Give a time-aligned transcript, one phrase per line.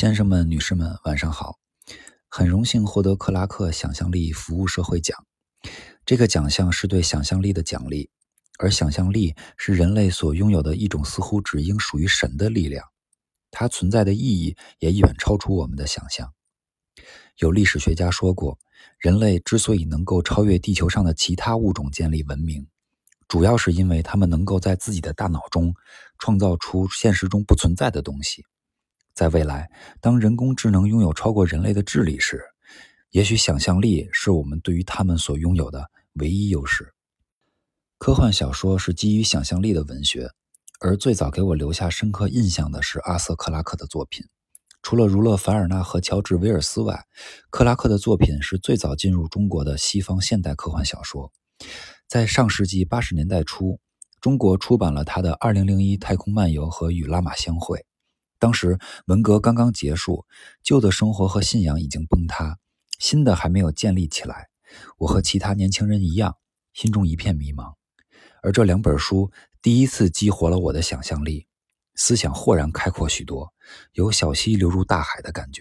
[0.00, 1.58] 先生们、女士们，晚上好！
[2.26, 5.26] 很荣幸获得克拉克想象力服务社会奖。
[6.06, 8.08] 这个奖项是对想象力的奖励，
[8.58, 12.82] 而想象力是人类所拥有的一种似乎只应属于神的力量。
[13.50, 16.32] 它存在的意义也远超出我们的想象。
[17.36, 18.58] 有历史学家说过，
[18.98, 22.66] 人类之所以能够超越地球上的其他物种建立文明，
[23.28, 25.74] 主要是因为他们能够在自己的大脑中
[26.18, 28.46] 创造出现实中不存在的东西。
[29.14, 29.70] 在未来，
[30.00, 32.42] 当人工智能拥有超过人类的智力时，
[33.10, 36.94] 也许想象力是我们对于他们所拥有的唯一优势。
[37.98, 40.30] 科幻小说是基于想象力的文学，
[40.80, 44.24] 而最早给我留下深刻印象的是阿瑟·克拉克的作品。
[44.82, 47.04] 除了儒勒·凡尔纳和乔治·威尔斯外，
[47.50, 51.30] 克拉克的作品是最早进入中国的西方现代科幻小说。
[52.08, 53.78] 在上世纪八十年代初，
[54.22, 57.78] 中国出版了他的《二零零一太空漫游》和《与拉玛相会》。
[58.40, 60.24] 当时文革刚刚结束，
[60.62, 62.56] 旧的生活和信仰已经崩塌，
[62.98, 64.48] 新的还没有建立起来。
[64.96, 66.36] 我和其他年轻人一样，
[66.72, 67.74] 心中一片迷茫。
[68.42, 69.30] 而这两本书
[69.60, 71.46] 第一次激活了我的想象力，
[71.94, 73.52] 思想豁然开阔许多，
[73.92, 75.60] 有小溪流入大海的感觉。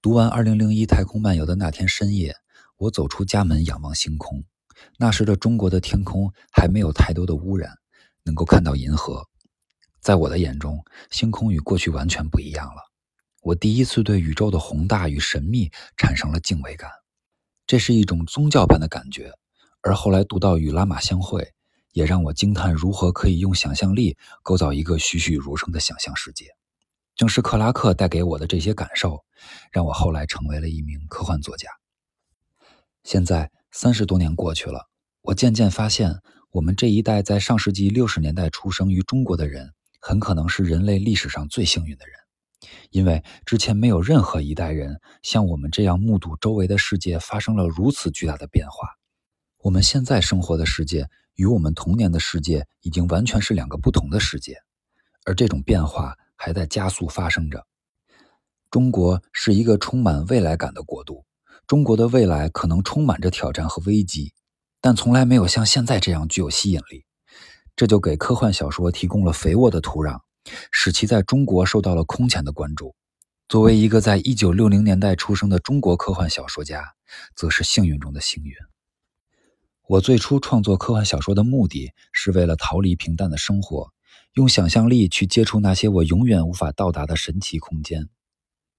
[0.00, 2.36] 读完《二零零一太空漫游》的那天深夜，
[2.76, 4.44] 我走出家门，仰望星空。
[4.96, 7.78] 那时的中国的天空还没有太多的污染，
[8.22, 9.26] 能够看到银河。
[10.08, 12.80] 在我的眼中，星空与过去完全不一样了。
[13.42, 16.90] 我第一次对宇宙的宏大与神秘产生了敬畏感，
[17.66, 19.30] 这是一种宗教般的感觉。
[19.82, 21.42] 而后来读到《与拉玛相会》，
[21.92, 26.46] 也让我惊叹如何可以用想象力构造一个栩栩如生的想象世界。
[27.14, 29.22] 正是克拉克带给我的这些感受，
[29.70, 31.68] 让我后来成为了一名科幻作家。
[33.04, 33.50] 现在。
[33.70, 34.86] 三十多年过去了，
[35.20, 39.74] 我渐渐发现，我们这一代在上世纪六十年代出生于中国的人，
[40.08, 42.14] 很可能是人类历史上最幸运的人，
[42.88, 48.88] 因为之前没有任何一代人像我们这样目睹周围的世界发生了如此巨大的变化。
[49.58, 54.56] 我们现在生活的世界与我们童年的世界已经完全是两个不同的世界，
[55.26, 57.66] 而这种变化还在加速发生着。
[58.70, 61.26] 中国是一个充满未来感的国度。
[61.66, 64.32] 中国的未来可能充满着挑战和危机，
[64.80, 67.04] 但从来没有像现在这样具有吸引力。
[67.78, 70.18] 这就给科幻小说提供了肥沃的土壤，
[70.72, 72.96] 使其在中国受到了空前的关注。
[73.48, 76.94] 作为一个在一九六零年代出生的中国科幻小说家，
[77.36, 78.52] 则是幸运中的幸运。
[79.86, 83.92] 我最初创作科幻小说的目的是为了逃离平淡的生活，
[84.34, 88.08] 用想象力去接触那些我永远无法到达的神奇空间。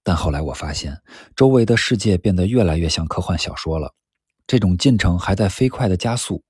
[0.02, 1.00] 但后来我发现，
[1.34, 3.94] 周围的世界变得越来越像科幻小说了。
[4.46, 6.44] 这种进程还在飞快地加速，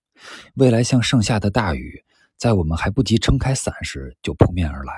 [0.54, 2.02] 未来像盛夏的大雨，
[2.40, 4.94] 在我们还不及撑开伞时就扑面而来。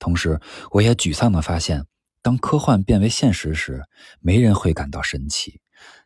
[0.00, 0.40] 同时，
[0.72, 1.86] 我也沮丧地发现，
[2.22, 3.84] 当科幻变为现实时，
[4.18, 5.60] 没人会感到神奇，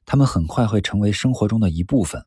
[0.04, 2.22] 他们很快会成为生活中的一部分。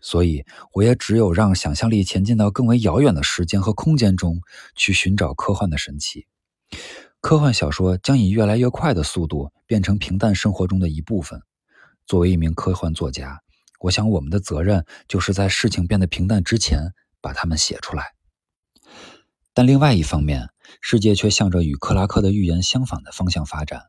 [0.00, 4.40] 所以，我也只有让想象力前进到更为遥远的时间和空间中
[4.74, 6.26] 去寻找科幻的神奇。
[7.20, 11.42] 科幻小说将以越来越快的速度变成平淡生活中的一部分。
[12.06, 13.40] 作为一名科幻作家，
[13.80, 16.92] 我想我们的责任就是在事情变得平淡之前
[17.24, 18.04] 把它们写出来。
[19.54, 20.50] 但另外一方面，
[20.82, 23.84] 世界却向着与克拉克的预言相反的方向发展。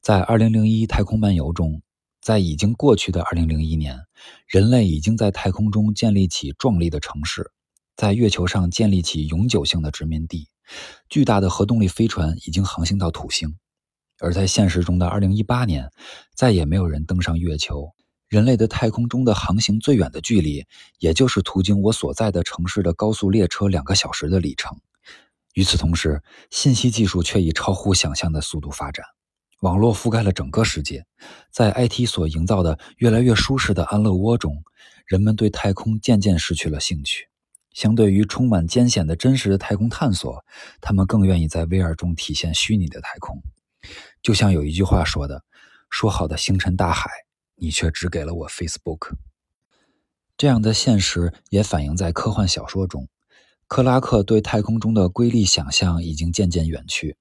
[0.00, 1.82] 在《2001太空漫游》中，
[2.20, 4.00] 在已经过去的2001年，
[4.48, 7.52] 人类已经在太空中建立起壮丽的城市，
[7.94, 10.48] 在月球上建立起永久性的殖民地。
[11.08, 13.56] 巨大的核动力飞船已经航行到土星，
[14.18, 15.90] 而在现实中的2018年，
[16.34, 17.92] 再也没有人登上月球。
[18.32, 20.64] 人类的太空中的航行最远的距离，
[21.00, 24.80] 也就是途经我所在的城市的高速列车两个小时的里程。
[25.52, 29.04] 与此同时，信息技术却以超乎想象的速度发展，
[29.60, 31.04] 网络覆盖了整个世界。
[31.50, 34.64] 在 IT 所营造的越来越舒适的安乐窝中，
[35.04, 37.28] 人们对太空渐渐失去了兴趣。
[37.74, 40.42] 相对于充满艰险的真实的太空探索，
[40.80, 43.42] 他们更愿意在 VR 中体现虚拟的太空。
[44.22, 45.44] 就像有一句话说的
[45.90, 47.10] ：“说好的星辰大海，
[47.62, 49.12] 你却只给了我 Facebook。”
[50.36, 53.08] 这样的现实也反映在科幻小说中。
[53.68, 57.16] 克拉克对太空中的瑰丽想象已经渐渐远去，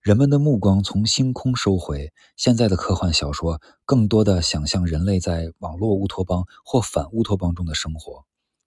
[0.00, 2.12] 人们的目光从星空收回。
[2.36, 8.24] 现在的科幻小说更多的想象人类在网络乌托邦或反乌托邦中的生活。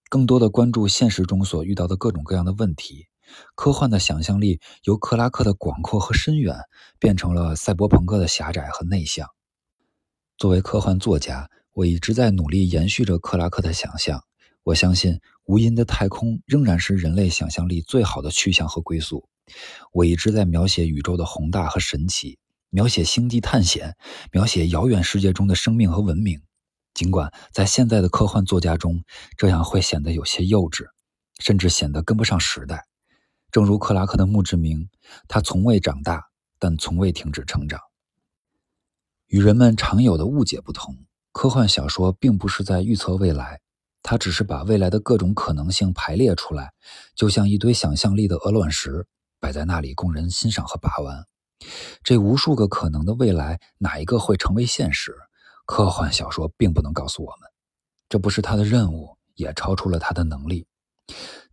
[0.09, 3.05] 更多的关注现实中所遇到的各种各样的问题，
[3.53, 6.55] 科幻的想象力由克拉克的广阔和深远
[6.97, 9.27] 变成了赛博朋克的狭窄和内向。
[10.39, 14.23] 作为科幻作家，我一直在努力延续着克拉克的想象。
[14.63, 19.27] 我相信无垠的太空仍然是人类想象力最好的去向和归宿。
[19.91, 22.39] 我一直在描写宇宙的宏大和神奇，
[22.69, 23.97] 描写星际探险，
[24.31, 26.41] 描写遥远世界中的生命和文明。
[26.93, 29.03] 尽管在现在的科幻作家中，
[29.35, 30.85] 这样会显得有些幼稚，
[31.39, 32.85] 甚至显得跟不上时代。
[33.51, 34.87] 正如克拉克的墓志铭，
[35.27, 36.23] 他从未长大，
[36.57, 37.81] 但从未停止成长。
[39.29, 43.61] 与人们常有的误解不同，科幻小说并不是在预测未来，
[44.01, 46.73] 它只是把未来的各种可能性排列出来，
[47.13, 49.05] 就像一堆想象力的鹅卵石
[49.39, 51.23] 摆在那里供人欣赏和把玩。
[52.03, 55.15] 这无数个可能的未来，哪一个会成为现实？
[55.67, 57.47] 科幻小说并不能告诉我们，
[58.09, 60.65] 这不是他的任务，也超出了他的能力。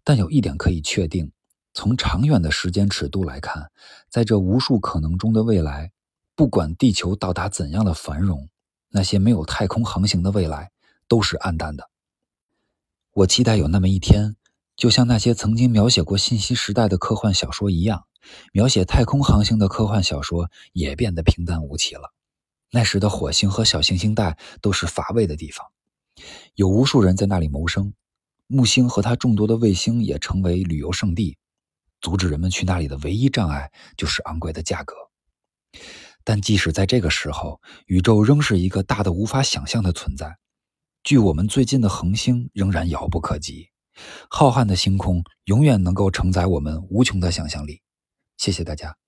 [0.02, 1.30] 但有一点可以确定：
[1.74, 3.70] 从长远的时间尺度来看，
[4.08, 5.92] 在这无数可能中的未来，
[6.36, 8.50] 不管地球到达怎样的繁荣，
[8.90, 10.70] 那些没有太空航行的未来
[11.08, 11.88] 都是暗淡的。
[13.10, 14.36] 我期待有那么一天，
[14.76, 18.04] 就像那些曾经描写过信息时代的科幻小说一样，
[18.52, 22.12] 描写太空航行的科幻小说也变得平淡无奇了。
[22.70, 25.66] 那时的火星和小行星带都是乏味的地方，
[26.54, 27.94] 有无数人在那里谋生。
[28.46, 31.38] 木星和它众多的卫星也成为旅游胜地，
[32.02, 34.94] 阻止人们去那里的唯一障碍就是昂贵的价格。
[36.26, 40.36] 但即使在这个时候，宇宙仍是一个大的无法想象的存在，
[41.04, 43.68] 距我们最近的恒星仍然遥不可及。
[44.28, 47.80] 浩瀚的星空永远能够承载我们无穷的想象力。
[48.38, 49.05] 谢谢大家。